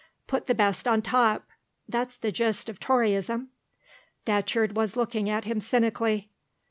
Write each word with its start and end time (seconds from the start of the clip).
Put 0.25 0.47
the 0.47 0.55
best 0.55 0.87
on 0.87 1.03
top 1.03 1.45
that's 1.87 2.17
the 2.17 2.31
gist 2.31 2.69
of 2.69 2.79
Toryism." 2.79 3.49
Datcherd 4.25 4.73
was 4.73 4.95
looking 4.95 5.29
at 5.29 5.45
him 5.45 5.59
cynically. 5.61 6.31